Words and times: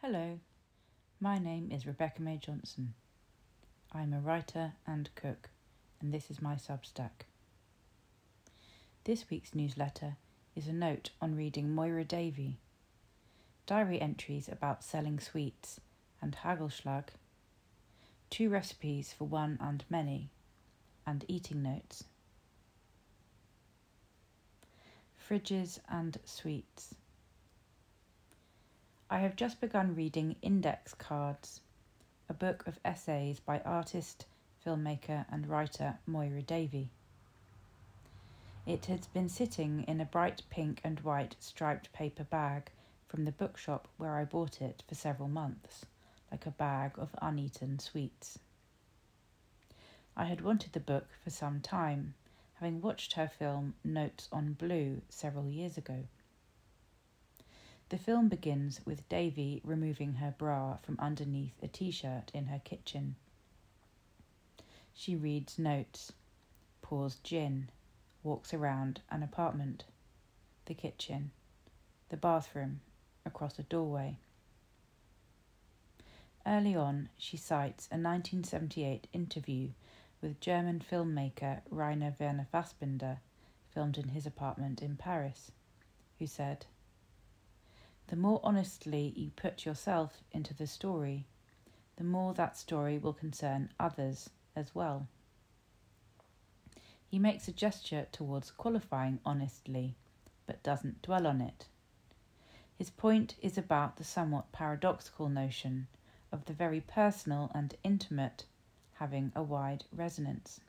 Hello, 0.00 0.38
my 1.18 1.40
name 1.40 1.72
is 1.72 1.84
Rebecca 1.84 2.22
May 2.22 2.36
Johnson. 2.36 2.94
I'm 3.92 4.12
a 4.12 4.20
writer 4.20 4.74
and 4.86 5.10
cook, 5.16 5.50
and 6.00 6.14
this 6.14 6.30
is 6.30 6.40
my 6.40 6.54
Substack. 6.54 7.26
This 9.02 9.28
week's 9.28 9.56
newsletter 9.56 10.14
is 10.54 10.68
a 10.68 10.72
note 10.72 11.10
on 11.20 11.34
reading 11.34 11.74
Moyra 11.74 12.06
Davey, 12.06 12.58
diary 13.66 14.00
entries 14.00 14.48
about 14.48 14.84
selling 14.84 15.18
sweets 15.18 15.80
and 16.22 16.36
Hagelschlag, 16.44 17.08
two 18.30 18.48
recipes 18.48 19.12
for 19.12 19.24
one 19.24 19.58
and 19.60 19.84
many, 19.90 20.30
and 21.08 21.24
eating 21.26 21.60
notes. 21.60 22.04
Fridges 25.28 25.80
and 25.88 26.18
sweets. 26.24 26.94
I 29.10 29.20
have 29.20 29.36
just 29.36 29.58
begun 29.58 29.94
reading 29.94 30.36
Index 30.42 30.92
Cards, 30.92 31.62
a 32.28 32.34
book 32.34 32.66
of 32.66 32.78
essays 32.84 33.40
by 33.40 33.60
artist, 33.60 34.26
filmmaker, 34.62 35.24
and 35.30 35.46
writer 35.46 35.98
Moyra 36.06 36.46
Davey. 36.46 36.90
It 38.66 38.84
has 38.84 39.06
been 39.06 39.30
sitting 39.30 39.84
in 39.84 40.02
a 40.02 40.04
bright 40.04 40.42
pink 40.50 40.82
and 40.84 41.00
white 41.00 41.36
striped 41.40 41.90
paper 41.94 42.24
bag 42.24 42.70
from 43.06 43.24
the 43.24 43.32
bookshop 43.32 43.88
where 43.96 44.14
I 44.14 44.26
bought 44.26 44.60
it 44.60 44.82
for 44.86 44.94
several 44.94 45.30
months, 45.30 45.86
like 46.30 46.44
a 46.44 46.50
bag 46.50 46.98
of 46.98 47.16
uneaten 47.22 47.78
sweets. 47.78 48.38
I 50.14 50.26
had 50.26 50.42
wanted 50.42 50.74
the 50.74 50.80
book 50.80 51.08
for 51.24 51.30
some 51.30 51.62
time, 51.62 52.12
having 52.56 52.82
watched 52.82 53.14
her 53.14 53.28
film 53.28 53.72
Notes 53.82 54.28
on 54.30 54.52
Blue 54.52 55.00
several 55.08 55.48
years 55.48 55.78
ago. 55.78 56.04
The 57.90 57.98
film 57.98 58.28
begins 58.28 58.84
with 58.84 59.08
Davey 59.08 59.62
removing 59.64 60.14
her 60.14 60.34
bra 60.36 60.76
from 60.76 60.98
underneath 60.98 61.62
a 61.62 61.68
t 61.68 61.90
shirt 61.90 62.30
in 62.34 62.46
her 62.46 62.58
kitchen. 62.58 63.16
She 64.92 65.16
reads 65.16 65.58
notes, 65.58 66.12
pours 66.82 67.16
gin, 67.22 67.70
walks 68.22 68.52
around 68.52 69.00
an 69.08 69.22
apartment, 69.22 69.84
the 70.66 70.74
kitchen, 70.74 71.30
the 72.10 72.18
bathroom, 72.18 72.82
across 73.24 73.58
a 73.58 73.62
doorway. 73.62 74.18
Early 76.44 76.74
on, 76.74 77.08
she 77.16 77.38
cites 77.38 77.86
a 77.86 77.96
1978 77.96 79.06
interview 79.14 79.70
with 80.20 80.40
German 80.40 80.80
filmmaker 80.80 81.62
Rainer 81.70 82.14
Werner 82.20 82.46
Fassbinder, 82.52 83.20
filmed 83.70 83.96
in 83.96 84.08
his 84.08 84.26
apartment 84.26 84.82
in 84.82 84.96
Paris, 84.96 85.52
who 86.18 86.26
said, 86.26 86.66
the 88.08 88.16
more 88.16 88.40
honestly 88.42 89.12
you 89.16 89.30
put 89.36 89.66
yourself 89.66 90.22
into 90.32 90.54
the 90.54 90.66
story, 90.66 91.26
the 91.96 92.04
more 92.04 92.32
that 92.32 92.56
story 92.56 92.96
will 92.96 93.12
concern 93.12 93.70
others 93.78 94.30
as 94.56 94.74
well. 94.74 95.06
He 97.06 97.18
makes 97.18 97.48
a 97.48 97.52
gesture 97.52 98.06
towards 98.10 98.50
qualifying 98.50 99.20
honestly, 99.26 99.94
but 100.46 100.62
doesn't 100.62 101.02
dwell 101.02 101.26
on 101.26 101.42
it. 101.42 101.66
His 102.76 102.88
point 102.88 103.34
is 103.42 103.58
about 103.58 103.96
the 103.96 104.04
somewhat 104.04 104.52
paradoxical 104.52 105.28
notion 105.28 105.88
of 106.32 106.46
the 106.46 106.54
very 106.54 106.80
personal 106.80 107.50
and 107.54 107.74
intimate 107.84 108.46
having 108.94 109.32
a 109.36 109.42
wide 109.42 109.84
resonance. 109.92 110.60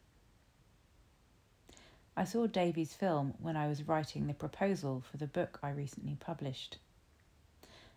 I 2.17 2.26
saw 2.26 2.48
Davey's 2.48 2.94
film 2.94 3.36
when 3.40 3.56
I 3.56 3.70
was 3.70 3.88
writing 3.88 4.28
the 4.28 4.34
proposal 4.34 5.00
for 5.00 5.16
the 5.16 5.28
book 5.28 5.58
I 5.64 5.70
recently 5.70 6.17
published 6.20 6.80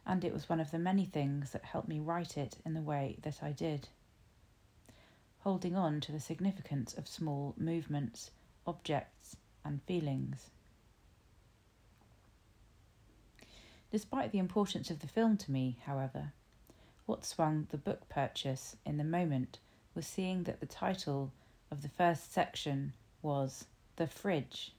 and 0.07 0.25
it 0.25 0.33
was 0.33 0.49
one 0.49 0.61
of 0.61 0.71
the 0.71 0.79
many 0.79 1.05
things 1.05 1.51
that 1.51 1.65
helped 1.65 1.89
me 1.89 2.01
write 2.01 2.37
it 2.37 2.57
in 2.65 2.75
the 2.75 2.81
way 2.81 3.17
that 3.23 3.43
I 3.43 3.53
did. 3.53 3.89
Holding 5.41 5.77
on 5.77 6.01
to 6.01 6.13
the 6.13 6.21
significance 6.21 6.95
of 6.95 7.09
small 7.09 7.55
movements, 7.57 8.31
objects, 8.67 9.37
and 9.65 9.83
feelings. 9.83 10.51
Despite 13.91 14.33
the 14.33 14.39
importance 14.39 14.91
of 14.91 15.01
the 15.01 15.07
film 15.07 15.37
to 15.39 15.51
me, 15.51 15.79
however, 15.85 16.33
what 17.07 17.25
swung 17.25 17.67
the 17.71 17.79
book 17.79 18.09
purchase 18.09 18.77
in 18.87 18.97
the 18.97 19.05
moment 19.05 19.59
was 19.95 20.07
seeing 20.07 20.45
that 20.45 20.61
the 20.61 20.67
title 20.67 21.33
of 21.71 21.83
the 21.83 21.89
first 21.89 22.33
section 22.33 22.93
was 23.21 23.67
The 23.97 24.07
Fridge. 24.07 24.73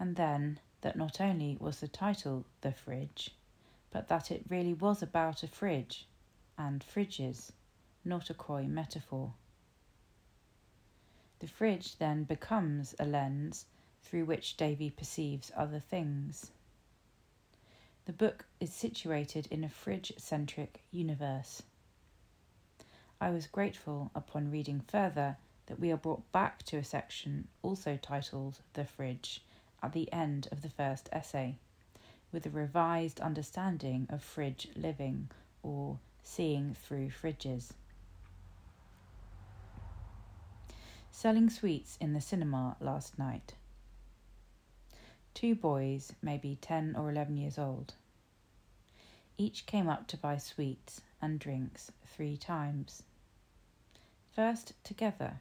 And 0.00 0.16
then 0.16 0.58
that 0.80 0.96
not 0.96 1.20
only 1.20 1.56
was 1.60 1.80
the 1.80 1.88
title 1.88 2.44
The 2.60 2.72
Fridge, 2.72 3.30
but 3.90 4.08
that 4.08 4.30
it 4.30 4.44
really 4.48 4.74
was 4.74 5.02
about 5.02 5.42
a 5.42 5.48
fridge 5.48 6.06
and 6.56 6.84
fridges, 6.84 7.52
not 8.04 8.30
a 8.30 8.34
coy 8.34 8.64
metaphor. 8.64 9.32
The 11.38 11.46
fridge 11.46 11.96
then 11.98 12.24
becomes 12.24 12.94
a 12.98 13.06
lens 13.06 13.66
through 14.02 14.24
which 14.24 14.56
Davey 14.56 14.90
perceives 14.90 15.52
other 15.56 15.80
things. 15.80 16.50
The 18.06 18.12
book 18.12 18.46
is 18.58 18.72
situated 18.72 19.46
in 19.50 19.62
a 19.62 19.68
fridge 19.68 20.12
centric 20.16 20.82
universe. 20.90 21.62
I 23.20 23.30
was 23.30 23.46
grateful 23.46 24.10
upon 24.14 24.50
reading 24.50 24.80
further 24.80 25.36
that 25.66 25.78
we 25.78 25.92
are 25.92 25.96
brought 25.96 26.30
back 26.32 26.62
to 26.64 26.78
a 26.78 26.84
section 26.84 27.48
also 27.62 27.96
titled 27.96 28.60
The 28.72 28.84
Fridge 28.84 29.44
at 29.82 29.92
the 29.92 30.10
end 30.12 30.48
of 30.50 30.62
the 30.62 30.70
first 30.70 31.08
essay 31.12 31.58
with 32.32 32.44
a 32.46 32.50
revised 32.50 33.20
understanding 33.20 34.06
of 34.10 34.22
fridge 34.22 34.68
living 34.76 35.30
or 35.62 35.98
seeing 36.22 36.74
through 36.74 37.10
fridges. 37.10 37.70
Selling 41.10 41.48
sweets 41.48 41.96
in 42.00 42.12
the 42.12 42.20
cinema 42.20 42.76
last 42.80 43.18
night. 43.18 43.54
Two 45.34 45.54
boys, 45.54 46.12
maybe 46.22 46.58
10 46.60 46.96
or 46.96 47.10
11 47.10 47.36
years 47.36 47.58
old. 47.58 47.94
Each 49.36 49.66
came 49.66 49.88
up 49.88 50.06
to 50.08 50.16
buy 50.16 50.36
sweets 50.36 51.00
and 51.22 51.38
drinks 51.38 51.92
three 52.06 52.36
times. 52.36 53.02
First, 54.34 54.74
together, 54.84 55.40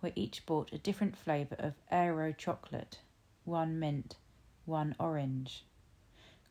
where 0.00 0.12
each 0.14 0.44
bought 0.46 0.72
a 0.72 0.78
different 0.78 1.16
flavour 1.16 1.56
of 1.58 1.74
Aero 1.90 2.32
chocolate, 2.32 2.98
one 3.44 3.78
mint, 3.78 4.16
one 4.64 4.94
orange 4.98 5.64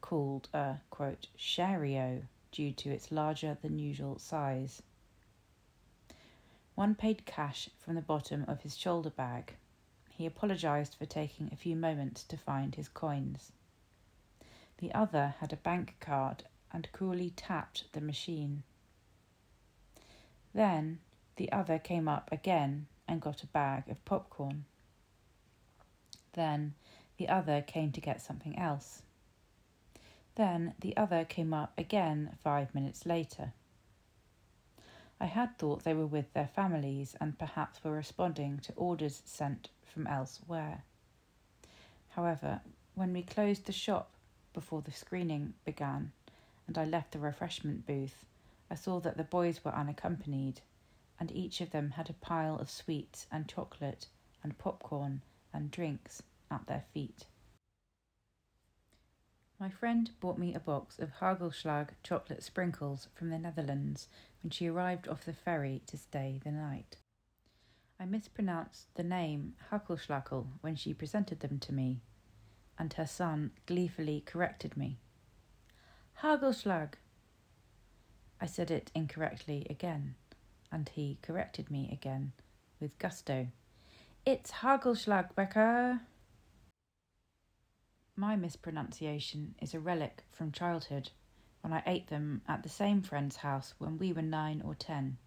called 0.03 0.49
a 0.53 0.75
quote 0.89 1.27
Shario 1.39 2.23
due 2.51 2.73
to 2.73 2.91
its 2.91 3.09
larger 3.09 3.57
than 3.61 3.79
usual 3.79 4.19
size. 4.19 4.83
One 6.75 6.93
paid 6.93 7.25
cash 7.25 7.69
from 7.79 7.95
the 7.95 8.01
bottom 8.01 8.43
of 8.45 8.61
his 8.61 8.77
shoulder 8.77 9.09
bag. 9.09 9.55
He 10.09 10.25
apologized 10.25 10.95
for 10.95 11.05
taking 11.05 11.49
a 11.51 11.55
few 11.55 11.77
moments 11.77 12.23
to 12.25 12.37
find 12.37 12.75
his 12.75 12.89
coins. 12.89 13.53
The 14.79 14.93
other 14.93 15.35
had 15.39 15.53
a 15.53 15.57
bank 15.57 15.95
card 16.01 16.43
and 16.69 16.91
coolly 16.91 17.29
tapped 17.29 17.85
the 17.93 18.01
machine. 18.01 18.63
Then 20.53 20.99
the 21.37 21.49
other 21.53 21.79
came 21.79 22.09
up 22.09 22.29
again 22.29 22.87
and 23.07 23.21
got 23.21 23.41
a 23.41 23.47
bag 23.47 23.87
of 23.87 24.03
popcorn. 24.03 24.65
Then 26.33 26.73
the 27.15 27.29
other 27.29 27.61
came 27.61 27.93
to 27.93 28.01
get 28.01 28.21
something 28.21 28.59
else. 28.59 29.01
Then 30.35 30.73
the 30.79 30.97
other 30.97 31.25
came 31.25 31.53
up 31.53 31.77
again 31.77 32.37
five 32.41 32.73
minutes 32.73 33.05
later. 33.05 33.53
I 35.19 35.27
had 35.27 35.57
thought 35.57 35.83
they 35.83 35.93
were 35.93 36.07
with 36.07 36.33
their 36.33 36.47
families 36.47 37.15
and 37.21 37.37
perhaps 37.37 37.83
were 37.83 37.91
responding 37.91 38.59
to 38.59 38.73
orders 38.73 39.21
sent 39.25 39.69
from 39.83 40.07
elsewhere. 40.07 40.83
However, 42.09 42.61
when 42.95 43.13
we 43.13 43.23
closed 43.23 43.65
the 43.65 43.71
shop 43.71 44.11
before 44.53 44.81
the 44.81 44.91
screening 44.91 45.53
began 45.65 46.11
and 46.67 46.77
I 46.77 46.85
left 46.85 47.11
the 47.11 47.19
refreshment 47.19 47.85
booth, 47.85 48.25
I 48.69 48.75
saw 48.75 48.99
that 49.01 49.17
the 49.17 49.23
boys 49.23 49.63
were 49.63 49.75
unaccompanied, 49.75 50.61
and 51.19 51.31
each 51.31 51.61
of 51.61 51.71
them 51.71 51.91
had 51.91 52.09
a 52.09 52.13
pile 52.13 52.57
of 52.57 52.69
sweets 52.71 53.27
and 53.31 53.47
chocolate 53.47 54.07
and 54.41 54.57
popcorn 54.57 55.21
and 55.53 55.69
drinks 55.69 56.23
at 56.49 56.65
their 56.65 56.85
feet. 56.93 57.25
My 59.59 59.69
friend 59.69 60.09
bought 60.19 60.37
me 60.37 60.53
a 60.53 60.59
box 60.59 60.99
of 60.99 61.19
Hagelschlag 61.19 61.89
chocolate 62.03 62.43
sprinkles 62.43 63.07
from 63.13 63.29
the 63.29 63.37
Netherlands 63.37 64.09
when 64.41 64.49
she 64.49 64.67
arrived 64.67 65.07
off 65.07 65.25
the 65.25 65.33
ferry 65.33 65.81
to 65.87 65.97
stay 65.97 66.39
the 66.43 66.51
night. 66.51 66.97
I 67.99 68.05
mispronounced 68.05 68.93
the 68.95 69.03
name 69.03 69.55
Hagelschlackel 69.71 70.47
when 70.61 70.75
she 70.75 70.93
presented 70.93 71.39
them 71.39 71.59
to 71.59 71.73
me, 71.73 72.01
and 72.77 72.91
her 72.93 73.07
son 73.07 73.51
gleefully 73.65 74.21
corrected 74.21 74.75
me. 74.75 74.97
Hagelschlag! 76.21 76.95
I 78.41 78.45
said 78.45 78.71
it 78.71 78.91
incorrectly 78.93 79.65
again, 79.69 80.15
and 80.71 80.89
he 80.89 81.19
corrected 81.21 81.71
me 81.71 81.89
again 81.91 82.33
with 82.79 82.97
gusto. 82.97 83.47
It's 84.25 84.51
Hagelschlag, 84.51 85.35
Becca! 85.35 86.01
My 88.15 88.35
mispronunciation 88.35 89.55
is 89.59 89.73
a 89.73 89.79
relic 89.79 90.23
from 90.31 90.51
childhood 90.51 91.09
when 91.61 91.73
I 91.73 91.81
ate 91.87 92.07
them 92.07 92.43
at 92.47 92.61
the 92.61 92.69
same 92.69 93.01
friend's 93.01 93.37
house 93.37 93.73
when 93.79 93.97
we 93.97 94.13
were 94.13 94.21
nine 94.21 94.61
or 94.61 94.75
ten. 94.75 95.17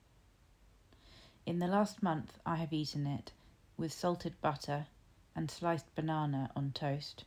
In 1.45 1.59
the 1.59 1.67
last 1.67 2.01
month, 2.01 2.39
I 2.47 2.55
have 2.57 2.73
eaten 2.73 3.05
it 3.05 3.33
with 3.77 3.93
salted 3.93 4.41
butter 4.41 4.87
and 5.35 5.51
sliced 5.51 5.93
banana 5.97 6.53
on 6.55 6.71
toast, 6.71 7.25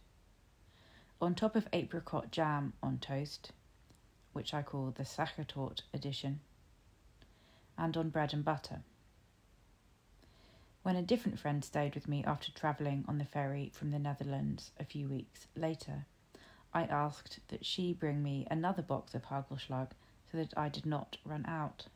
on 1.19 1.35
top 1.35 1.57
of 1.57 1.67
apricot 1.73 2.31
jam 2.31 2.71
on 2.81 2.97
toast, 2.97 3.51
which 4.31 4.53
I 4.53 4.61
call 4.61 4.91
the 4.91 5.03
Sachertorte 5.03 5.81
edition, 5.94 6.39
and 7.77 7.97
on 7.97 8.11
bread 8.11 8.33
and 8.33 8.45
butter. 8.45 8.81
When 10.81 10.95
a 10.95 11.01
different 11.01 11.39
friend 11.39 11.63
stayed 11.63 11.93
with 11.93 12.07
me 12.07 12.23
after 12.23 12.51
travelling 12.51 13.03
on 13.07 13.17
the 13.17 13.25
ferry 13.25 13.71
from 13.73 13.91
the 13.91 13.99
Netherlands 13.99 14.71
a 14.79 14.85
few 14.85 15.09
weeks 15.09 15.47
later, 15.55 16.05
I 16.73 16.83
asked 16.83 17.39
that 17.49 17.65
she 17.65 17.93
bring 17.93 18.23
me 18.23 18.47
another 18.49 18.81
box 18.81 19.13
of 19.13 19.25
Hagelslag 19.25 19.91
so 20.31 20.37
that 20.37 20.57
I 20.57 20.69
did 20.69 20.85
not 20.85 21.17
run 21.25 21.45
out. 21.45 21.87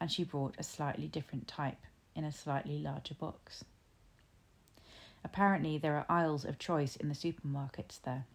And 0.00 0.10
she 0.10 0.22
brought 0.22 0.54
a 0.58 0.62
slightly 0.62 1.08
different 1.08 1.48
type 1.48 1.80
in 2.14 2.24
a 2.24 2.32
slightly 2.32 2.78
larger 2.78 3.14
box. 3.14 3.64
Apparently, 5.24 5.78
there 5.78 5.96
are 5.96 6.06
aisles 6.08 6.44
of 6.44 6.58
choice 6.58 6.96
in 6.96 7.08
the 7.08 7.14
supermarkets 7.14 8.00
there. 8.02 8.26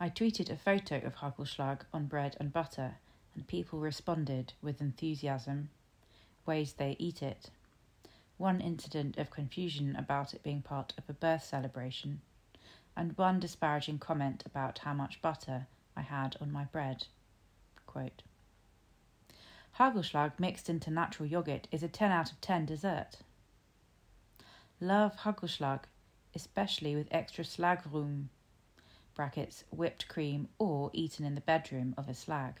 I 0.00 0.08
tweeted 0.08 0.48
a 0.50 0.56
photo 0.56 0.98
of 0.98 1.16
Hagelslag 1.16 1.80
on 1.92 2.06
bread 2.06 2.36
and 2.40 2.52
butter, 2.52 2.94
and 3.34 3.46
people 3.46 3.78
responded 3.78 4.54
with 4.62 4.80
enthusiasm, 4.80 5.68
ways 6.46 6.74
they 6.74 6.96
eat 6.98 7.22
it, 7.22 7.50
one 8.36 8.60
incident 8.60 9.18
of 9.18 9.30
confusion 9.30 9.94
about 9.96 10.34
it 10.34 10.42
being 10.42 10.62
part 10.62 10.92
of 10.98 11.04
a 11.08 11.12
birth 11.12 11.44
celebration 11.44 12.20
and 12.96 13.16
one 13.16 13.40
disparaging 13.40 13.98
comment 13.98 14.42
about 14.44 14.78
how 14.78 14.92
much 14.92 15.22
butter 15.22 15.66
I 15.96 16.02
had 16.02 16.36
on 16.40 16.52
my 16.52 16.64
bread. 16.64 17.06
Quote, 17.86 18.22
Hagelslag 19.78 20.38
mixed 20.38 20.68
into 20.68 20.90
natural 20.90 21.28
yogurt 21.28 21.66
is 21.70 21.82
a 21.82 21.88
10 21.88 22.10
out 22.10 22.30
of 22.30 22.40
10 22.40 22.66
dessert. 22.66 23.18
Love 24.80 25.16
Hagelslag, 25.18 25.84
especially 26.34 26.94
with 26.94 27.08
extra 27.10 27.44
slagroom, 27.44 28.26
brackets, 29.14 29.64
whipped 29.70 30.08
cream, 30.08 30.48
or 30.58 30.90
eaten 30.92 31.24
in 31.24 31.34
the 31.34 31.40
bedroom 31.40 31.94
of 31.96 32.08
a 32.08 32.14
slag. 32.14 32.60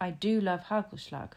I 0.00 0.10
do 0.10 0.40
love 0.40 0.64
Hagelslag, 0.64 1.32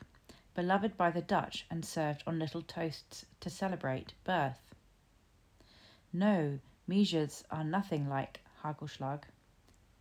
beloved 0.60 0.98
by 0.98 1.10
the 1.10 1.22
Dutch 1.22 1.66
and 1.72 1.86
served 1.86 2.22
on 2.28 2.38
little 2.38 2.62
toasts 2.62 3.26
to 3.40 3.50
celebrate 3.50 4.12
birth. 4.26 4.76
No, 6.12 6.60
Muisjes 6.86 7.46
are 7.50 7.64
nothing 7.64 8.10
like 8.10 8.42
Hagelslag. 8.62 9.22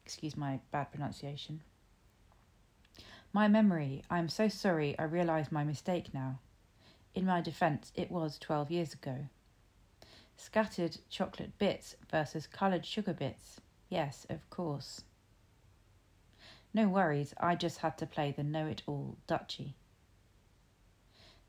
Excuse 0.05 0.37
my 0.37 0.59
bad 0.73 0.91
pronunciation. 0.91 1.61
My 3.33 3.47
memory, 3.47 4.03
I 4.11 4.19
am 4.19 4.29
so 4.29 4.49
sorry 4.49 4.99
I 4.99 5.05
realise 5.05 5.53
my 5.53 5.63
mistake 5.63 6.13
now. 6.13 6.41
In 7.15 7.25
my 7.25 7.41
defence, 7.41 7.93
it 7.95 8.11
was 8.11 8.37
12 8.37 8.73
years 8.73 8.93
ago. 8.93 9.29
Scattered 10.37 10.99
chocolate 11.09 11.57
bits 11.59 11.95
versus 12.11 12.49
coloured 12.49 12.85
sugar 12.85 13.15
bits. 13.15 13.61
Yes, 13.89 14.27
of 14.29 14.51
course. 14.51 15.05
No 16.75 16.89
worries, 16.89 17.33
I 17.39 17.55
just 17.55 17.79
had 17.79 17.97
to 17.99 18.07
play 18.07 18.33
the 18.33 18.43
know 18.43 18.67
it 18.67 18.83
all 18.89 19.19
Dutchy. 19.29 19.77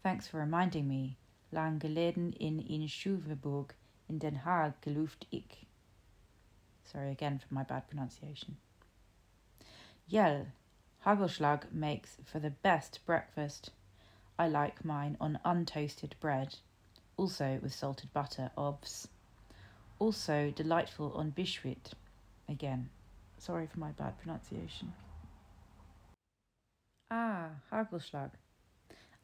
Thanks 0.01 0.27
for 0.27 0.39
reminding 0.39 0.87
me. 0.87 1.17
Lang 1.51 1.79
geleden 1.79 2.33
in 2.37 2.59
in 2.59 2.87
in 4.07 4.17
Den 4.17 4.35
Haag 4.35 4.73
geloofd 4.81 5.25
ik. 5.29 5.65
Sorry 6.83 7.11
again 7.11 7.39
for 7.39 7.53
my 7.53 7.63
bad 7.63 7.87
pronunciation. 7.87 8.57
Jel, 10.07 10.47
Hagelschlag 11.05 11.71
makes 11.71 12.17
for 12.23 12.39
the 12.39 12.49
best 12.49 13.05
breakfast. 13.05 13.71
I 14.39 14.47
like 14.47 14.85
mine 14.85 15.17
on 15.19 15.39
untoasted 15.43 16.13
bread, 16.19 16.55
also 17.17 17.59
with 17.61 17.73
salted 17.73 18.13
butter, 18.13 18.51
obs. 18.55 19.07
Also 19.99 20.51
delightful 20.51 21.11
on 21.13 21.31
biscuit. 21.31 21.93
Again, 22.47 22.89
sorry 23.37 23.67
for 23.67 23.79
my 23.79 23.91
bad 23.91 24.17
pronunciation. 24.17 24.93
Ah, 27.11 27.49
Hagelslag. 27.71 28.31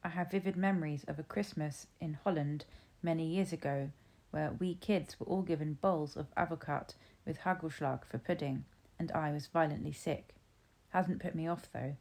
I 0.05 0.09
have 0.09 0.29
vivid 0.29 0.55
memories 0.55 1.03
of 1.07 1.17
a 1.17 1.23
Christmas 1.23 1.87
in 1.99 2.19
Holland 2.23 2.65
many 3.01 3.25
years 3.25 3.51
ago 3.51 3.89
where 4.29 4.51
we 4.51 4.75
kids 4.75 5.19
were 5.19 5.25
all 5.25 5.41
given 5.41 5.79
bowls 5.81 6.15
of 6.15 6.27
advocaat 6.35 6.93
with 7.25 7.39
hagelslag 7.39 8.05
for 8.05 8.19
pudding, 8.19 8.65
and 8.99 9.11
I 9.13 9.31
was 9.31 9.47
violently 9.47 9.91
sick. 9.91 10.35
Hasn't 10.89 11.23
put 11.23 11.33
me 11.33 11.47
off 11.47 11.69
though. 11.73 11.95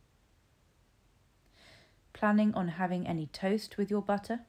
Planning 2.12 2.52
on 2.52 2.68
having 2.68 3.06
any 3.06 3.24
toast 3.24 3.78
with 3.78 3.90
your 3.90 4.02
butter? 4.02 4.40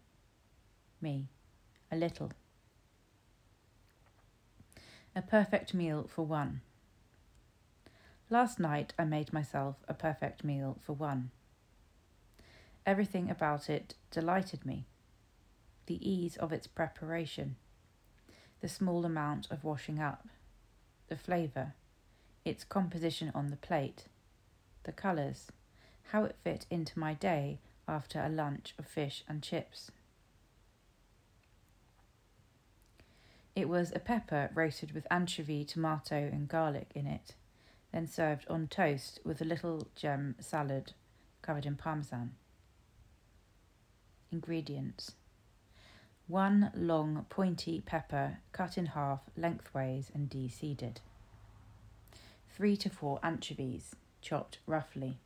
Me. 1.00 1.30
A 1.90 1.96
little. 1.96 2.34
A 5.16 5.22
perfect 5.22 5.74
meal 5.74 6.10
for 6.14 6.26
one. 6.26 6.60
Last 8.30 8.60
night 8.60 8.94
I 9.00 9.06
made 9.06 9.32
myself 9.32 9.78
a 9.88 9.94
perfect 9.94 10.44
meal 10.44 10.78
for 10.82 10.92
one. 10.92 11.32
Everything 12.86 13.30
about 13.30 13.70
it 13.70 13.96
delighted 14.12 14.66
me. 14.66 14.86
The 15.88 16.08
ease 16.08 16.38
of 16.38 16.52
its 16.52 16.68
preparation 16.68 17.56
the 18.62 18.70
small 18.70 19.06
amount 19.06 19.46
of 19.52 19.64
washing 19.64 20.00
up, 20.00 20.28
the 21.08 21.16
flavour, 21.16 21.76
its 22.44 22.64
composition 22.64 23.32
on 23.36 23.48
the 23.48 23.56
plate, 23.56 24.06
the 24.84 24.92
colours, 24.92 25.52
how 26.12 26.24
it 26.24 26.36
fit 26.44 26.66
into 26.72 26.98
my 26.98 27.14
day 27.14 27.60
after 27.88 28.20
a 28.20 28.30
lunch 28.30 28.74
of 28.80 28.88
fish 28.88 29.24
and 29.28 29.44
chips. 29.44 29.92
It 33.56 33.70
was 33.70 33.92
a 33.94 34.00
pepper 34.00 34.50
roasted 34.54 34.94
with 34.94 35.06
anchovy, 35.12 35.64
tomato, 35.64 36.16
and 36.16 36.48
garlic 36.48 36.92
in 36.96 37.06
it, 37.06 37.36
then 37.92 38.08
served 38.08 38.48
on 38.50 38.68
toast 38.68 39.20
with 39.24 39.42
a 39.42 39.46
little 39.46 39.88
gem 39.96 40.36
salad 40.40 40.94
covered 41.42 41.66
in 41.66 41.76
parmesan. 41.76 42.32
Ingredients 44.36 45.14
1 46.28 46.72
long 46.76 47.26
pointy 47.30 47.82
pepper 47.86 48.40
cut 48.52 48.78
in 48.78 48.88
half 48.88 49.22
lengthways 49.38 50.12
and 50.14 50.30
de-seeded. 50.30 51.00
3 52.50 52.76
to 52.76 52.90
4 52.90 53.18
anchovies 53.24 53.96
chopped 54.22 54.58
roughly. 54.68 55.20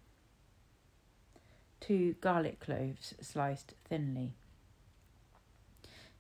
2 1.80 2.18
garlic 2.22 2.60
cloves 2.60 3.16
sliced 3.20 3.74
thinly. 3.84 4.36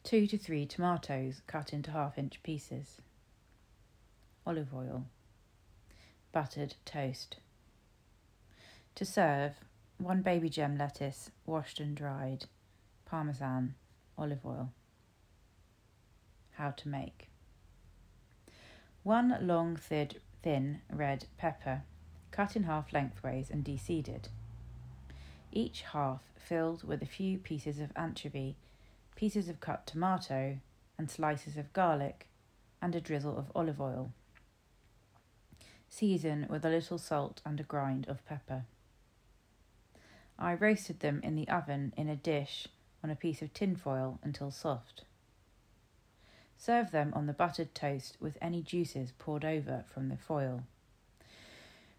2 0.03 0.25
to 0.25 0.35
3 0.39 0.65
tomatoes 0.65 1.43
cut 1.45 1.71
into 1.71 1.91
half 1.91 2.17
inch 2.17 2.41
pieces. 2.41 3.01
Olive 4.47 4.73
oil. 4.73 5.05
Buttered 6.31 6.73
toast. 6.85 7.35
To 8.95 9.05
serve, 9.05 9.53
1 9.99 10.23
baby 10.23 10.49
gem 10.49 10.75
lettuce 10.75 11.29
washed 11.45 11.81
and 11.81 11.95
dried, 11.95 12.45
parmesan, 13.09 13.73
olive 14.17 14.45
oil. 14.45 14.71
How 16.51 16.71
to 16.71 16.87
make. 16.87 17.29
One 19.03 19.37
long, 19.41 19.77
thin 19.77 20.81
red 20.91 21.25
pepper, 21.37 21.83
cut 22.31 22.55
in 22.55 22.63
half 22.63 22.93
lengthways 22.93 23.49
and 23.49 23.63
de-seeded. 23.63 24.29
Each 25.51 25.81
half 25.81 26.21
filled 26.37 26.83
with 26.83 27.01
a 27.01 27.07
few 27.07 27.39
pieces 27.39 27.79
of 27.79 27.91
anchovy, 27.95 28.57
pieces 29.15 29.49
of 29.49 29.59
cut 29.59 29.87
tomato, 29.87 30.57
and 30.97 31.09
slices 31.09 31.57
of 31.57 31.73
garlic, 31.73 32.27
and 32.81 32.93
a 32.93 33.01
drizzle 33.01 33.37
of 33.37 33.51
olive 33.55 33.81
oil. 33.81 34.11
Season 35.87 36.45
with 36.49 36.63
a 36.63 36.69
little 36.69 36.99
salt 36.99 37.41
and 37.43 37.59
a 37.59 37.63
grind 37.63 38.07
of 38.07 38.23
pepper. 38.25 38.65
I 40.37 40.53
roasted 40.53 40.99
them 40.99 41.19
in 41.23 41.35
the 41.35 41.47
oven 41.47 41.93
in 41.97 42.07
a 42.07 42.15
dish 42.15 42.67
on 43.03 43.09
a 43.09 43.15
piece 43.15 43.41
of 43.41 43.53
tin 43.53 43.75
foil 43.75 44.19
until 44.23 44.51
soft. 44.51 45.03
Serve 46.57 46.91
them 46.91 47.13
on 47.15 47.25
the 47.25 47.33
buttered 47.33 47.73
toast 47.73 48.17
with 48.19 48.37
any 48.41 48.61
juices 48.61 49.13
poured 49.17 49.45
over 49.45 49.85
from 49.87 50.09
the 50.09 50.17
foil. 50.17 50.63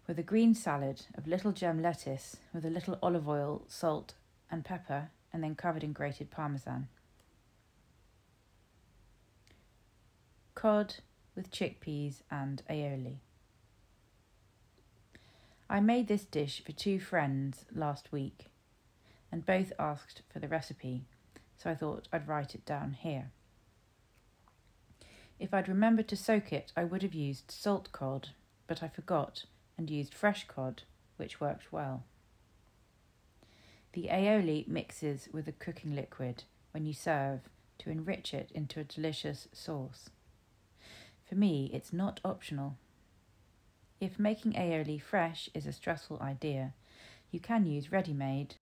With 0.07 0.19
a 0.19 0.23
green 0.23 0.53
salad 0.53 1.03
of 1.15 1.25
little 1.25 1.51
gem 1.51 1.81
lettuce 1.81 2.37
with 2.53 2.65
a 2.65 2.69
little 2.69 2.99
olive 3.01 3.27
oil, 3.27 3.63
salt, 3.67 4.13
and 4.51 4.63
pepper, 4.63 5.09
and 5.33 5.43
then 5.43 5.55
covered 5.55 5.83
in 5.83 5.93
grated 5.93 6.29
parmesan. 6.29 6.89
Cod 10.53 10.95
with 11.35 11.49
chickpeas 11.49 12.21
and 12.29 12.61
aioli. 12.69 13.15
I 15.69 15.79
made 15.79 16.07
this 16.07 16.25
dish 16.25 16.61
for 16.63 16.73
two 16.73 16.99
friends 16.99 17.65
last 17.73 18.11
week 18.11 18.50
and 19.31 19.45
both 19.45 19.71
asked 19.79 20.21
for 20.29 20.39
the 20.39 20.47
recipe, 20.47 21.05
so 21.57 21.69
I 21.69 21.75
thought 21.75 22.07
I'd 22.11 22.27
write 22.27 22.55
it 22.55 22.65
down 22.65 22.93
here. 22.93 23.31
If 25.39 25.53
I'd 25.53 25.67
remembered 25.67 26.07
to 26.09 26.15
soak 26.15 26.53
it, 26.53 26.71
I 26.75 26.83
would 26.83 27.01
have 27.01 27.13
used 27.13 27.49
salt 27.49 27.91
cod, 27.91 28.29
but 28.67 28.83
I 28.83 28.87
forgot 28.87 29.45
and 29.77 29.89
used 29.89 30.13
fresh 30.13 30.47
cod, 30.47 30.83
which 31.17 31.41
worked 31.41 31.71
well. 31.71 32.03
The 33.93 34.07
aioli 34.11 34.67
mixes 34.67 35.27
with 35.33 35.45
the 35.45 35.51
cooking 35.51 35.95
liquid 35.95 36.43
when 36.71 36.85
you 36.85 36.93
serve 36.93 37.41
to 37.79 37.89
enrich 37.89 38.33
it 38.33 38.51
into 38.53 38.79
a 38.79 38.85
delicious 38.85 39.47
sauce. 39.51 40.09
For 41.27 41.35
me, 41.35 41.69
it's 41.73 41.91
not 41.91 42.19
optional. 42.23 42.77
If 43.99 44.19
making 44.19 44.53
aioli 44.53 45.01
fresh 45.01 45.49
is 45.53 45.65
a 45.65 45.73
stressful 45.73 46.19
idea, 46.21 46.73
you 47.31 47.39
can 47.39 47.65
use 47.65 47.91
ready 47.91 48.13
made 48.13 48.55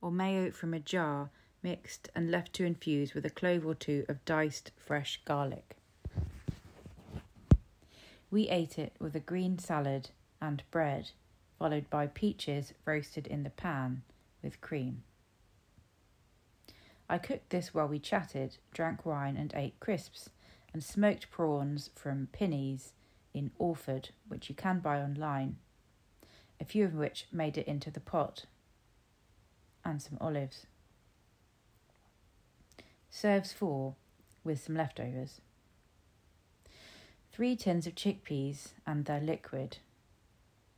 or 0.00 0.10
mayo 0.10 0.50
from 0.50 0.74
a 0.74 0.80
jar 0.80 1.30
mixed 1.62 2.08
and 2.14 2.30
left 2.30 2.52
to 2.52 2.64
infuse 2.64 3.14
with 3.14 3.24
a 3.26 3.30
clove 3.30 3.66
or 3.66 3.74
two 3.74 4.04
of 4.08 4.24
diced 4.24 4.70
fresh 4.76 5.20
garlic. 5.24 5.76
We 8.30 8.48
ate 8.48 8.78
it 8.78 8.94
with 8.98 9.16
a 9.16 9.20
green 9.20 9.58
salad 9.58 10.10
and 10.40 10.62
bread, 10.70 11.10
followed 11.58 11.88
by 11.88 12.06
peaches 12.06 12.72
roasted 12.84 13.26
in 13.26 13.42
the 13.42 13.50
pan 13.50 14.02
with 14.42 14.60
cream. 14.60 15.02
I 17.08 17.18
cooked 17.18 17.50
this 17.50 17.72
while 17.72 17.86
we 17.86 17.98
chatted, 17.98 18.58
drank 18.72 19.06
wine, 19.06 19.36
and 19.36 19.52
ate 19.54 19.78
crisps, 19.78 20.30
and 20.72 20.82
smoked 20.82 21.30
prawns 21.30 21.90
from 21.94 22.28
Pinney's 22.32 22.92
in 23.32 23.52
Orford, 23.58 24.10
which 24.26 24.48
you 24.48 24.54
can 24.54 24.80
buy 24.80 25.00
online, 25.00 25.56
a 26.60 26.64
few 26.64 26.84
of 26.84 26.94
which 26.94 27.26
made 27.30 27.56
it 27.56 27.68
into 27.68 27.90
the 27.90 28.00
pot, 28.00 28.46
and 29.86 30.02
some 30.02 30.18
olives. 30.20 30.66
Serves 33.08 33.52
four 33.52 33.94
with 34.44 34.60
some 34.60 34.76
leftovers. 34.76 35.40
Three 37.32 37.54
tins 37.54 37.86
of 37.86 37.94
chickpeas 37.94 38.72
and 38.86 39.04
their 39.04 39.20
liquid, 39.20 39.78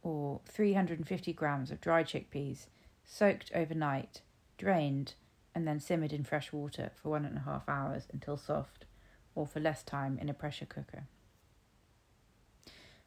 or 0.02 0.40
350 0.46 1.32
grams 1.32 1.70
of 1.70 1.80
dried 1.80 2.06
chickpeas, 2.06 2.66
soaked 3.04 3.50
overnight, 3.54 4.20
drained, 4.58 5.14
and 5.54 5.66
then 5.66 5.80
simmered 5.80 6.12
in 6.12 6.24
fresh 6.24 6.52
water 6.52 6.90
for 6.94 7.10
one 7.10 7.24
and 7.24 7.38
a 7.38 7.40
half 7.40 7.68
hours 7.68 8.06
until 8.12 8.36
soft, 8.36 8.84
or 9.34 9.46
for 9.46 9.60
less 9.60 9.82
time 9.82 10.18
in 10.20 10.28
a 10.28 10.34
pressure 10.34 10.66
cooker. 10.66 11.04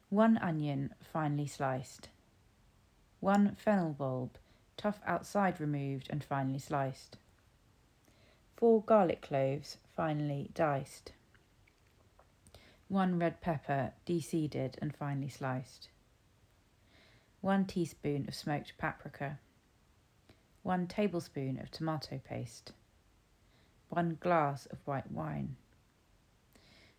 One 0.08 0.36
onion 0.38 0.94
finely 1.00 1.46
sliced. 1.46 2.08
One 3.20 3.56
fennel 3.56 3.92
bulb, 3.92 4.36
tough 4.76 5.00
outside 5.06 5.60
removed 5.60 6.08
and 6.10 6.22
finely 6.22 6.58
sliced. 6.58 7.16
Four 8.56 8.82
garlic 8.82 9.22
cloves 9.22 9.78
finely 9.96 10.50
diced. 10.54 11.12
One 12.88 13.18
red 13.18 13.40
pepper 13.40 13.92
deseeded 14.06 14.74
and 14.80 14.94
finely 14.94 15.28
sliced. 15.28 15.88
One 17.40 17.64
teaspoon 17.64 18.26
of 18.28 18.34
smoked 18.34 18.74
paprika. 18.78 19.38
1 20.62 20.86
tablespoon 20.86 21.58
of 21.58 21.72
tomato 21.72 22.20
paste, 22.22 22.70
1 23.88 24.16
glass 24.20 24.66
of 24.66 24.78
white 24.84 25.10
wine, 25.10 25.56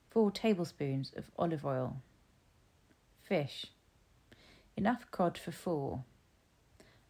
4 0.09 0.31
tablespoons 0.31 1.13
of 1.15 1.31
olive 1.39 1.65
oil, 1.65 1.95
fish, 3.21 3.67
enough 4.75 5.09
cod 5.11 5.37
for 5.37 5.53
4. 5.53 6.03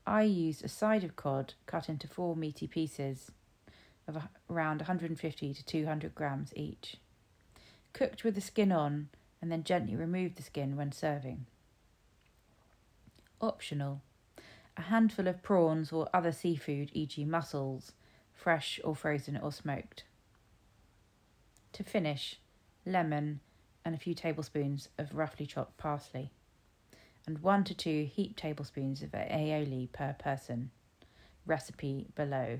I 0.05 0.23
used 0.23 0.63
a 0.63 0.67
side 0.67 1.03
of 1.03 1.15
cod 1.15 1.53
cut 1.65 1.89
into 1.89 2.07
4 2.07 2.35
meaty 2.35 2.67
pieces 2.67 3.31
of 4.07 4.17
around 4.49 4.79
150 4.79 5.53
to 5.53 5.65
200 5.65 6.13
grams 6.13 6.53
each, 6.55 6.97
cooked 7.93 8.23
with 8.23 8.35
the 8.35 8.41
skin 8.41 8.71
on 8.71 9.09
and 9.41 9.51
then 9.51 9.63
gently 9.63 9.95
removed 9.95 10.35
the 10.35 10.43
skin 10.43 10.75
when 10.75 10.91
serving. 10.91 11.45
Optional 13.39 14.01
a 14.75 14.83
handful 14.83 15.27
of 15.27 15.43
prawns 15.43 15.91
or 15.91 16.09
other 16.13 16.31
seafood, 16.31 16.89
e.g., 16.93 17.23
mussels, 17.25 17.91
fresh 18.33 18.79
or 18.83 18.95
frozen 18.95 19.37
or 19.37 19.51
smoked. 19.51 20.03
To 21.73 21.83
finish, 21.83 22.39
lemon 22.85 23.39
and 23.85 23.93
a 23.93 23.99
few 23.99 24.13
tablespoons 24.13 24.89
of 24.97 25.15
roughly 25.15 25.45
chopped 25.45 25.77
parsley, 25.77 26.31
and 27.25 27.39
one 27.39 27.63
to 27.63 27.73
two 27.73 28.05
heaped 28.05 28.37
tablespoons 28.37 29.01
of 29.01 29.11
aioli 29.11 29.91
per 29.91 30.13
person. 30.19 30.71
Recipe 31.45 32.07
below. 32.15 32.59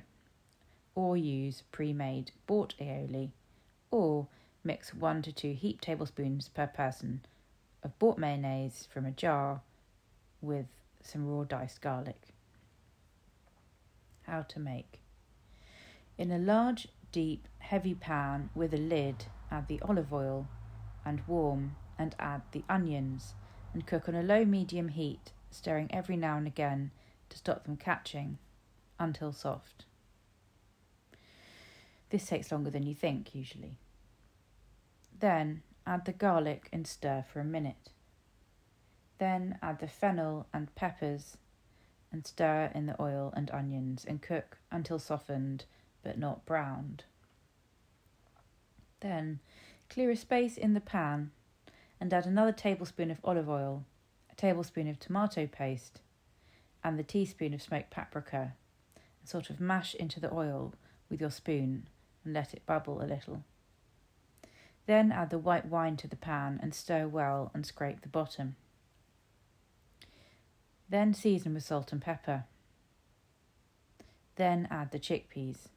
Or 0.96 1.17
use 1.17 1.63
pre 1.72 1.93
made 1.93 2.32
bought 2.48 2.75
aioli, 2.79 3.32
or 3.91 4.27
mix 4.63 4.93
one 4.93 5.22
to 5.24 5.32
two 5.32 5.53
heaped 5.53 5.84
tablespoons 5.84 6.50
per 6.50 6.67
person 6.67 7.25
of 7.84 7.98
bought 8.00 8.17
mayonnaise 8.17 8.88
from 8.91 9.05
a 9.05 9.12
jar 9.12 9.62
with 10.41 10.67
some 11.01 11.27
raw 11.27 11.43
diced 11.43 11.82
garlic. 11.82 12.29
How 14.24 14.43
to 14.43 14.60
make. 14.60 15.00
In 16.17 16.32
a 16.32 16.38
large, 16.38 16.88
deep, 17.12 17.48
heavy 17.60 17.93
pan 17.93 18.50
with 18.55 18.74
a 18.74 18.77
lid, 18.77 19.25
add 19.51 19.67
the 19.67 19.82
olive 19.82 20.13
oil 20.13 20.48
and 21.05 21.22
warm 21.27 21.75
and 21.98 22.15
add 22.20 22.41
the 22.51 22.63
onions 22.70 23.34
and 23.74 23.86
cook 23.88 24.08
on 24.08 24.15
a 24.15 24.24
low 24.24 24.46
medium 24.46 24.89
heat, 24.89 25.32
stirring 25.51 25.89
every 25.92 26.18
now 26.18 26.38
and 26.38 26.48
again 26.48 26.92
to 27.30 27.38
stop 27.38 27.63
them 27.63 27.77
catching 27.77 28.38
until 29.00 29.32
soft. 29.32 29.86
This 32.10 32.27
takes 32.27 32.51
longer 32.51 32.70
than 32.70 32.84
you 32.84 32.94
think, 32.94 33.34
usually. 33.34 33.77
Then 35.20 35.63
add 35.88 36.06
the 36.06 36.13
garlic 36.13 36.70
and 36.72 36.86
stir 36.86 37.25
for 37.27 37.39
a 37.39 37.46
minute. 37.46 37.89
Then 39.18 39.58
add 39.62 39.80
the 39.80 39.88
fennel 39.88 40.48
and 40.53 40.74
peppers 40.75 41.38
and 42.12 42.25
stir 42.27 42.72
in 42.75 42.86
the 42.86 43.01
oil 43.01 43.34
and 43.36 43.50
onions 43.51 44.06
and 44.06 44.22
cook 44.22 44.60
until 44.72 45.00
softened 45.00 45.65
but 46.03 46.20
not 46.20 46.46
browned. 46.46 47.06
Then 49.00 49.39
clear 49.89 50.12
a 50.12 50.15
space 50.15 50.58
in 50.58 50.74
the 50.74 50.82
pan 50.82 51.32
and 52.00 52.14
add 52.14 52.26
another 52.26 52.52
tablespoon 52.52 53.12
of 53.12 53.20
olive 53.24 53.50
oil, 53.50 53.86
a 54.32 54.36
tablespoon 54.36 54.88
of 54.88 55.00
tomato 55.00 55.48
paste, 55.48 56.02
and 56.84 57.00
the 57.00 57.04
teaspoon 57.04 57.54
of 57.54 57.62
smoked 57.62 57.92
paprika, 57.92 58.54
and 58.96 59.30
sort 59.30 59.50
of 59.50 59.60
mash 59.60 59.96
into 59.96 60.20
the 60.20 60.34
oil 60.34 60.74
with 61.10 61.22
your 61.22 61.32
spoon 61.32 61.88
and 62.26 62.34
let 62.34 62.54
it 62.54 62.66
bubble 62.66 63.02
a 63.02 63.06
little. 63.06 63.44
Then 64.86 65.12
add 65.12 65.30
the 65.30 65.38
white 65.38 65.66
wine 65.66 65.96
to 65.98 66.08
the 66.08 66.16
pan 66.16 66.60
and 66.62 66.74
stir 66.74 67.08
well 67.08 67.52
and 67.54 67.66
scrape 67.66 68.02
the 68.02 68.10
bottom. 68.10 68.56
Then 70.90 71.14
season 71.14 71.54
with 71.54 71.64
salt 71.64 71.92
and 71.92 72.02
pepper. 72.02 72.46
Then 74.36 74.68
add 74.70 74.92
the 74.92 75.00
chickpeas. 75.00 75.70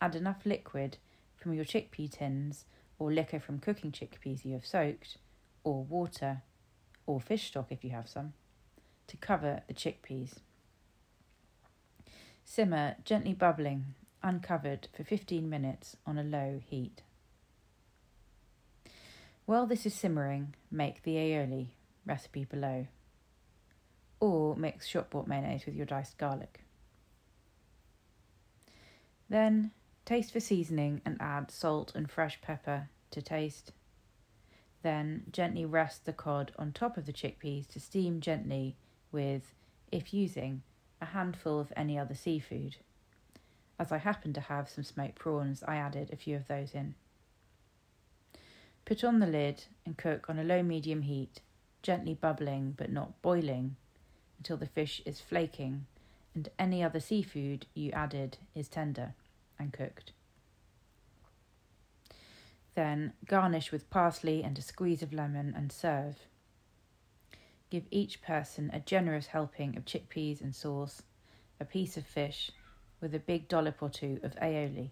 Add 0.00 0.14
enough 0.14 0.44
liquid 0.44 0.98
from 1.36 1.54
your 1.54 1.64
chickpea 1.64 2.10
tins 2.10 2.64
or 2.98 3.12
liquor 3.12 3.40
from 3.40 3.58
cooking 3.58 3.92
chickpeas 3.92 4.44
you 4.44 4.52
have 4.52 4.66
soaked, 4.66 5.18
or 5.68 5.84
water, 5.84 6.42
or 7.06 7.20
fish 7.20 7.48
stock 7.48 7.66
if 7.70 7.84
you 7.84 7.90
have 7.90 8.08
some, 8.08 8.32
to 9.06 9.16
cover 9.16 9.62
the 9.68 9.74
chickpeas. 9.74 10.38
Simmer 12.44 12.96
gently 13.04 13.34
bubbling, 13.34 13.94
uncovered 14.22 14.88
for 14.96 15.04
15 15.04 15.48
minutes 15.48 15.96
on 16.06 16.18
a 16.18 16.22
low 16.22 16.60
heat. 16.64 17.02
While 19.44 19.66
this 19.66 19.84
is 19.86 19.94
simmering, 19.94 20.54
make 20.70 21.02
the 21.02 21.16
aioli, 21.16 21.68
recipe 22.06 22.44
below 22.44 22.86
or 24.20 24.56
mix 24.56 24.86
shop 24.86 25.10
bought 25.10 25.28
mayonnaise 25.28 25.66
with 25.66 25.74
your 25.74 25.86
diced 25.86 26.18
garlic. 26.18 26.60
Then 29.28 29.70
taste 30.04 30.32
for 30.32 30.40
seasoning 30.40 31.02
and 31.04 31.16
add 31.20 31.50
salt 31.50 31.92
and 31.94 32.10
fresh 32.10 32.40
pepper 32.40 32.88
to 33.10 33.22
taste. 33.22 33.72
Then 34.82 35.24
gently 35.32 35.64
rest 35.64 36.04
the 36.04 36.12
cod 36.12 36.52
on 36.58 36.72
top 36.72 36.96
of 36.96 37.06
the 37.06 37.12
chickpeas 37.12 37.66
to 37.68 37.80
steam 37.80 38.20
gently 38.20 38.76
with, 39.10 39.54
if 39.90 40.14
using, 40.14 40.62
a 41.00 41.06
handful 41.06 41.60
of 41.60 41.72
any 41.76 41.98
other 41.98 42.14
seafood. 42.14 42.76
As 43.78 43.92
I 43.92 43.98
happened 43.98 44.34
to 44.36 44.40
have 44.42 44.68
some 44.68 44.84
smoked 44.84 45.16
prawns, 45.16 45.62
I 45.66 45.76
added 45.76 46.10
a 46.12 46.16
few 46.16 46.36
of 46.36 46.48
those 46.48 46.74
in. 46.74 46.94
Put 48.84 49.04
on 49.04 49.18
the 49.18 49.26
lid 49.26 49.64
and 49.84 49.96
cook 49.96 50.28
on 50.28 50.38
a 50.38 50.44
low 50.44 50.62
medium 50.62 51.02
heat, 51.02 51.40
gently 51.82 52.14
bubbling 52.14 52.72
but 52.76 52.90
not 52.90 53.20
boiling 53.22 53.76
until 54.38 54.56
the 54.56 54.66
fish 54.66 55.02
is 55.04 55.20
flaking 55.20 55.86
and 56.34 56.48
any 56.58 56.82
other 56.82 57.00
seafood 57.00 57.66
you 57.74 57.90
added 57.92 58.38
is 58.54 58.68
tender 58.68 59.14
and 59.58 59.72
cooked. 59.72 60.12
Then 62.78 63.12
garnish 63.26 63.72
with 63.72 63.90
parsley 63.90 64.44
and 64.44 64.56
a 64.56 64.62
squeeze 64.62 65.02
of 65.02 65.12
lemon 65.12 65.52
and 65.56 65.72
serve. 65.72 66.28
Give 67.70 67.82
each 67.90 68.22
person 68.22 68.70
a 68.72 68.78
generous 68.78 69.26
helping 69.26 69.76
of 69.76 69.84
chickpeas 69.84 70.40
and 70.40 70.54
sauce, 70.54 71.02
a 71.58 71.64
piece 71.64 71.96
of 71.96 72.06
fish, 72.06 72.52
with 73.00 73.16
a 73.16 73.18
big 73.18 73.48
dollop 73.48 73.82
or 73.82 73.90
two 73.90 74.20
of 74.22 74.36
aioli. 74.36 74.90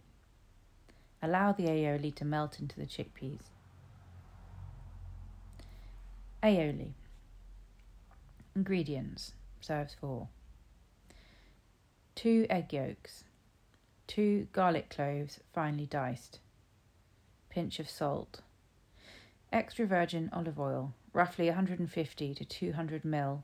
Allow 1.22 1.52
the 1.52 1.66
aioli 1.68 2.12
to 2.16 2.24
melt 2.24 2.58
into 2.58 2.74
the 2.74 2.86
chickpeas. 2.86 3.50
Aioli. 6.42 6.90
Ingredients 8.56 9.34
serves 9.60 9.94
four. 9.94 10.26
2 12.16 12.48
egg 12.50 12.72
yolks, 12.72 13.22
2 14.08 14.48
garlic 14.52 14.90
cloves 14.90 15.38
finely 15.52 15.86
diced, 15.86 16.40
pinch 17.56 17.80
of 17.80 17.88
salt, 17.88 18.42
extra 19.50 19.86
virgin 19.86 20.28
olive 20.30 20.60
oil, 20.60 20.92
roughly 21.14 21.46
150 21.46 22.34
to 22.34 22.44
200 22.44 23.02
ml, 23.02 23.40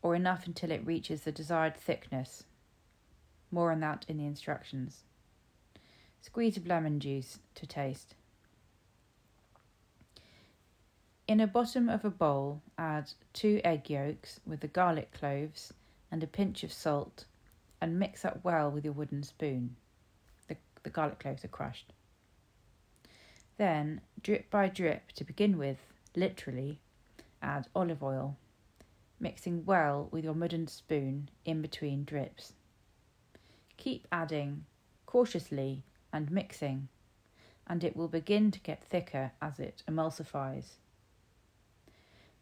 or 0.00 0.14
enough 0.14 0.46
until 0.46 0.70
it 0.70 0.86
reaches 0.86 1.20
the 1.20 1.30
desired 1.30 1.76
thickness. 1.76 2.44
More 3.50 3.70
on 3.70 3.80
that 3.80 4.06
in 4.08 4.16
the 4.16 4.24
instructions. 4.24 5.02
Squeeze 6.22 6.56
of 6.56 6.66
lemon 6.66 7.00
juice 7.00 7.38
to 7.56 7.66
taste. 7.66 8.14
In 11.26 11.38
a 11.38 11.46
bottom 11.46 11.90
of 11.90 12.06
a 12.06 12.10
bowl, 12.10 12.62
add 12.78 13.12
two 13.34 13.60
egg 13.62 13.90
yolks 13.90 14.40
with 14.46 14.60
the 14.60 14.68
garlic 14.68 15.12
cloves 15.12 15.74
and 16.10 16.22
a 16.22 16.26
pinch 16.26 16.64
of 16.64 16.72
salt 16.72 17.26
and 17.78 17.98
mix 17.98 18.24
up 18.24 18.42
well 18.42 18.70
with 18.70 18.86
your 18.86 18.94
wooden 18.94 19.22
spoon. 19.22 19.76
The, 20.48 20.56
the 20.82 20.88
garlic 20.88 21.18
cloves 21.18 21.44
are 21.44 21.48
crushed. 21.48 21.92
Then, 23.58 24.02
drip 24.22 24.50
by 24.50 24.68
drip, 24.68 25.10
to 25.16 25.24
begin 25.24 25.58
with, 25.58 25.78
literally, 26.14 26.78
add 27.42 27.66
olive 27.74 28.04
oil, 28.04 28.36
mixing 29.18 29.64
well 29.64 30.08
with 30.12 30.22
your 30.22 30.32
wooden 30.32 30.68
spoon 30.68 31.28
in 31.44 31.60
between 31.60 32.04
drips. 32.04 32.52
Keep 33.76 34.06
adding 34.12 34.64
cautiously 35.06 35.82
and 36.12 36.30
mixing, 36.30 36.88
and 37.66 37.82
it 37.82 37.96
will 37.96 38.06
begin 38.06 38.52
to 38.52 38.60
get 38.60 38.84
thicker 38.84 39.32
as 39.42 39.58
it 39.58 39.82
emulsifies. 39.88 40.76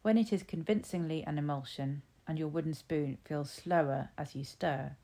When 0.03 0.19
it 0.19 0.35
is 0.35 0.43
convincingly 0.43 1.25
an 1.25 1.39
emulsion 1.39 2.03
and 2.29 2.39
your 2.39 2.49
wooden 2.49 2.75
spoon 2.75 3.17
feels 3.25 3.51
slower 3.51 4.11
as 4.19 4.35
you 4.35 4.45
stir, 4.45 4.97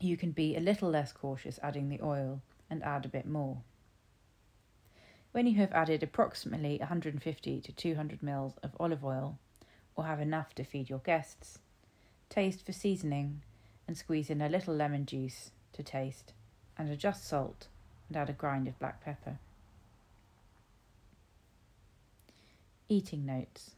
you 0.00 0.16
can 0.16 0.30
be 0.30 0.56
a 0.56 0.60
little 0.60 0.88
less 0.88 1.12
cautious 1.12 1.60
adding 1.62 1.90
the 1.90 2.00
oil 2.02 2.40
and 2.70 2.82
add 2.82 3.04
a 3.04 3.10
bit 3.10 3.26
more. 3.26 3.58
When 5.32 5.46
you 5.46 5.54
have 5.56 5.72
added 5.72 6.02
approximately 6.02 6.76
150 6.76 7.60
to 7.62 7.72
200 7.72 8.20
ml 8.20 8.52
of 8.62 8.76
olive 8.78 9.02
oil, 9.02 9.38
or 9.96 10.04
have 10.04 10.20
enough 10.20 10.54
to 10.56 10.64
feed 10.64 10.90
your 10.90 10.98
guests, 10.98 11.58
taste 12.28 12.66
for 12.66 12.72
seasoning 12.72 13.42
and 13.88 13.96
squeeze 13.96 14.28
in 14.28 14.42
a 14.42 14.50
little 14.50 14.74
lemon 14.74 15.06
juice 15.06 15.50
to 15.72 15.82
taste, 15.82 16.34
and 16.76 16.90
adjust 16.90 17.26
salt 17.26 17.68
and 18.08 18.16
add 18.18 18.28
a 18.28 18.34
grind 18.34 18.68
of 18.68 18.78
black 18.78 19.02
pepper. 19.02 19.38
Eating 22.90 23.24
notes. 23.24 23.70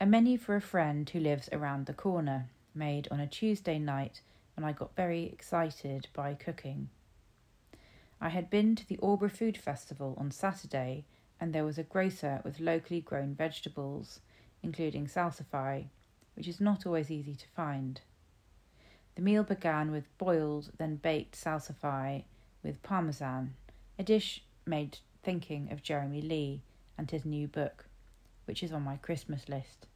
A 0.00 0.06
menu 0.06 0.36
for 0.36 0.56
a 0.56 0.60
friend 0.60 1.08
who 1.08 1.20
lives 1.20 1.48
around 1.52 1.86
the 1.86 1.94
corner, 1.94 2.48
made 2.74 3.06
on 3.12 3.20
a 3.20 3.28
Tuesday 3.28 3.78
night 3.78 4.22
when 4.56 4.64
I 4.64 4.72
got 4.72 4.96
very 4.96 5.26
excited 5.26 6.08
by 6.12 6.34
cooking. 6.34 6.88
I 8.22 8.28
had 8.28 8.50
been 8.50 8.76
to 8.76 8.86
the 8.86 8.98
Aldeburgh 8.98 9.32
Food 9.32 9.56
Festival 9.56 10.14
on 10.18 10.30
Saturday, 10.30 11.06
and 11.40 11.54
there 11.54 11.64
was 11.64 11.78
a 11.78 11.82
grocer 11.82 12.42
with 12.44 12.60
locally 12.60 13.00
grown 13.00 13.34
vegetables, 13.34 14.20
including 14.62 15.06
salsify, 15.06 15.86
which 16.34 16.46
is 16.46 16.60
not 16.60 16.84
always 16.84 17.10
easy 17.10 17.34
to 17.34 17.48
find. 17.48 18.02
The 19.14 19.22
meal 19.22 19.42
began 19.42 19.90
with 19.90 20.16
boiled, 20.18 20.70
then 20.76 20.96
baked 20.96 21.34
salsify 21.34 22.24
with 22.62 22.82
parmesan, 22.82 23.54
a 23.98 24.02
dish 24.02 24.44
made 24.66 24.98
thinking 25.22 25.72
of 25.72 25.82
Jeremy 25.82 26.20
Lee 26.20 26.60
and 26.98 27.10
his 27.10 27.24
new 27.24 27.48
book, 27.48 27.86
which 28.44 28.62
is 28.62 28.70
on 28.70 28.82
my 28.82 28.98
Christmas 28.98 29.48
list. 29.48 29.86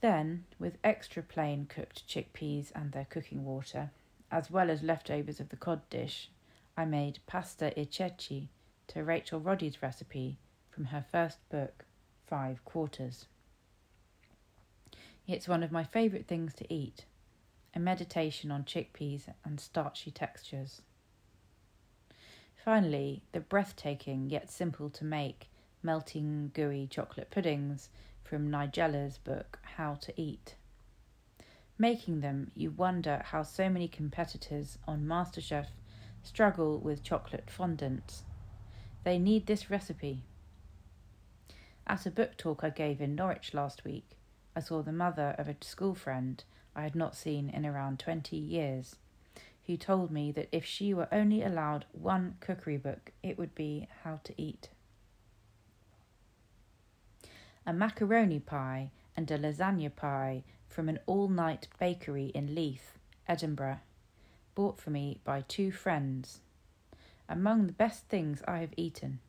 Then, 0.00 0.44
with 0.60 0.78
extra 0.84 1.22
plain 1.22 1.66
cooked 1.66 2.06
chickpeas 2.06 2.70
and 2.76 2.92
their 2.92 3.06
cooking 3.06 3.44
water, 3.44 3.90
as 4.30 4.52
well 4.52 4.70
as 4.70 4.84
leftovers 4.84 5.40
of 5.40 5.48
the 5.48 5.56
cod 5.56 5.88
dish, 5.90 6.30
I 6.76 6.84
made 6.84 7.20
pasta 7.26 7.78
e 7.78 7.86
ceci 7.86 8.48
to 8.88 9.04
Rachel 9.04 9.38
Roddy's 9.38 9.80
recipe 9.80 10.38
from 10.70 10.86
her 10.86 11.04
first 11.12 11.38
book, 11.48 11.84
Five 12.26 12.64
Quarters. 12.64 13.26
It's 15.26 15.46
one 15.46 15.62
of 15.62 15.70
my 15.70 15.84
favourite 15.84 16.26
things 16.26 16.52
to 16.54 16.72
eat, 16.72 17.04
a 17.74 17.78
meditation 17.78 18.50
on 18.50 18.64
chickpeas 18.64 19.28
and 19.44 19.60
starchy 19.60 20.10
textures. 20.10 20.82
Finally, 22.64 23.22
the 23.32 23.40
breathtaking 23.40 24.28
yet 24.28 24.50
simple 24.50 24.90
to 24.90 25.04
make 25.04 25.50
melting 25.82 26.50
gooey 26.54 26.88
chocolate 26.88 27.30
puddings 27.30 27.88
from 28.24 28.50
Nigella's 28.50 29.18
book 29.18 29.60
How 29.76 29.94
to 29.94 30.20
Eat. 30.20 30.56
Making 31.78 32.20
them, 32.20 32.50
you 32.54 32.70
wonder 32.70 33.22
how 33.26 33.42
so 33.42 33.68
many 33.68 33.86
competitors 33.86 34.78
on 34.88 35.04
MasterChef 35.04 35.66
struggle 36.24 36.78
with 36.78 37.02
chocolate 37.02 37.48
fondants. 37.56 38.22
They 39.04 39.18
need 39.18 39.46
this 39.46 39.70
recipe. 39.70 40.24
At 41.86 42.06
a 42.06 42.10
book 42.10 42.36
talk 42.36 42.64
I 42.64 42.70
gave 42.70 43.00
in 43.00 43.14
Norwich 43.14 43.52
last 43.52 43.84
week, 43.84 44.16
I 44.56 44.60
saw 44.60 44.82
the 44.82 44.92
mother 44.92 45.34
of 45.38 45.48
a 45.48 45.56
school 45.60 45.94
friend 45.94 46.42
I 46.74 46.82
had 46.82 46.94
not 46.94 47.14
seen 47.14 47.50
in 47.50 47.66
around 47.66 47.98
20 47.98 48.36
years, 48.36 48.96
who 49.66 49.76
told 49.76 50.10
me 50.10 50.32
that 50.32 50.48
if 50.50 50.64
she 50.64 50.94
were 50.94 51.08
only 51.12 51.42
allowed 51.42 51.84
one 51.92 52.36
cookery 52.40 52.78
book, 52.78 53.12
it 53.22 53.38
would 53.38 53.54
be 53.54 53.88
How 54.02 54.20
to 54.24 54.34
Eat. 54.40 54.70
A 57.66 57.72
macaroni 57.72 58.40
pie 58.40 58.90
and 59.16 59.30
a 59.30 59.38
lasagna 59.38 59.94
pie 59.94 60.42
from 60.68 60.88
an 60.88 60.98
all 61.06 61.28
night 61.28 61.68
bakery 61.78 62.26
in 62.34 62.54
Leith, 62.54 62.98
Edinburgh, 63.28 63.80
bought 64.54 64.78
for 64.78 64.90
me 64.90 65.20
by 65.24 65.42
two 65.42 65.72
friends. 65.72 66.40
Among 67.28 67.66
the 67.66 67.72
best 67.72 68.04
things 68.06 68.42
I 68.46 68.58
have 68.58 68.74
eaten. 68.76 69.20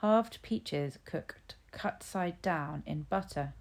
Halved 0.00 0.40
peaches 0.42 0.98
cooked 1.04 1.54
cut 1.72 2.02
side 2.02 2.40
down 2.42 2.82
in 2.86 3.02
butter, 3.02 3.52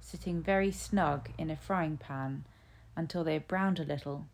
sitting 0.00 0.42
very 0.42 0.72
snug 0.72 1.30
in 1.38 1.50
a 1.50 1.56
frying 1.56 1.96
pan 1.96 2.44
until 2.96 3.22
they 3.22 3.38
browned 3.38 3.78
a 3.78 3.84
little, 3.84 4.26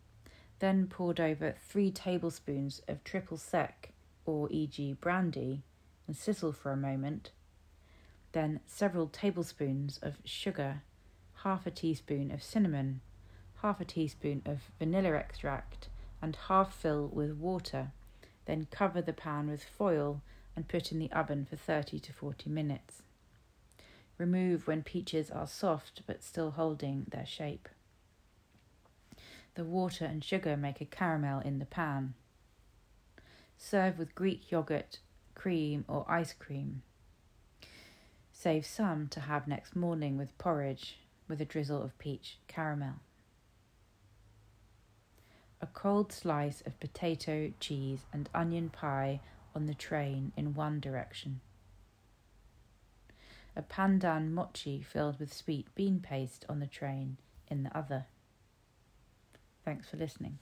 then 0.59 0.87
poured 0.87 1.19
over 1.19 1.55
three 1.67 1.91
tablespoons 1.91 2.81
of 2.87 3.03
triple 3.03 3.37
sec, 3.37 3.91
or 4.25 4.47
e.g., 4.51 4.93
brandy, 4.93 5.61
and 6.07 6.15
sizzle 6.15 6.51
for 6.51 6.71
a 6.71 6.77
moment. 6.77 7.31
Then 8.31 8.59
several 8.65 9.07
tablespoons 9.07 9.99
of 10.01 10.17
sugar, 10.25 10.81
half 11.43 11.67
a 11.67 11.71
teaspoon 11.71 12.31
of 12.31 12.43
cinnamon, 12.43 13.01
half 13.61 13.81
a 13.81 13.85
teaspoon 13.85 14.41
of 14.45 14.71
vanilla 14.79 15.13
extract, 15.15 15.89
and 16.21 16.35
half 16.47 16.73
fill 16.73 17.07
with 17.07 17.31
water. 17.31 17.91
Then 18.45 18.67
cover 18.71 19.01
the 19.01 19.13
pan 19.13 19.49
with 19.49 19.63
foil 19.63 20.21
and 20.55 20.67
put 20.67 20.91
in 20.91 20.99
the 20.99 21.11
oven 21.11 21.45
for 21.49 21.55
30 21.55 21.99
to 21.99 22.13
40 22.13 22.49
minutes. 22.49 23.01
Remove 24.17 24.67
when 24.67 24.83
peaches 24.83 25.29
are 25.29 25.47
soft 25.47 26.01
but 26.07 26.23
still 26.23 26.51
holding 26.51 27.05
their 27.09 27.25
shape. 27.25 27.69
The 29.55 29.63
water 29.63 30.05
and 30.05 30.23
sugar 30.23 30.55
make 30.55 30.81
a 30.81 30.85
caramel 30.85 31.39
in 31.39 31.59
the 31.59 31.65
pan. 31.65 32.13
Serve 33.57 33.97
with 33.97 34.15
Greek 34.15 34.51
yogurt, 34.51 34.99
cream, 35.35 35.83
or 35.87 36.05
ice 36.07 36.33
cream. 36.33 36.83
Save 38.31 38.65
some 38.65 39.07
to 39.09 39.21
have 39.21 39.47
next 39.47 39.75
morning 39.75 40.15
with 40.15 40.37
porridge 40.37 40.99
with 41.27 41.41
a 41.41 41.45
drizzle 41.45 41.81
of 41.81 41.97
peach 41.97 42.37
caramel. 42.47 42.95
A 45.61 45.67
cold 45.67 46.11
slice 46.11 46.61
of 46.65 46.79
potato, 46.79 47.51
cheese, 47.59 48.05
and 48.13 48.29
onion 48.33 48.69
pie 48.69 49.21
on 49.55 49.65
the 49.65 49.73
train 49.73 50.31
in 50.37 50.53
one 50.53 50.79
direction 50.79 51.41
a 53.57 53.61
pandan 53.63 54.31
mochi 54.31 54.83
filled 54.83 55.19
with 55.19 55.33
sweet 55.33 55.73
bean 55.73 55.99
paste 55.99 56.45
on 56.47 56.59
the 56.59 56.67
train 56.67 57.17
in 57.47 57.63
the 57.63 57.75
other. 57.75 58.05
Thanks 59.65 59.89
for 59.89 59.97
listening. 59.97 60.37